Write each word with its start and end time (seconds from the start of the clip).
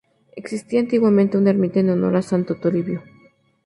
Existía 0.35 0.79
antiguamente 0.79 1.37
una 1.37 1.51
ermita 1.51 1.79
en 1.79 1.91
honor 1.91 2.15
a 2.15 2.23
santo 2.23 2.55
Toribio. 2.55 3.03